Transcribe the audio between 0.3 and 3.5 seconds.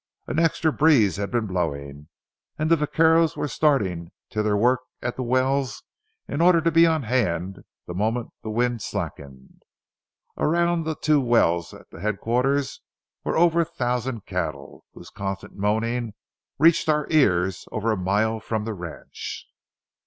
extra breeze had been blowing, and the vaqueros were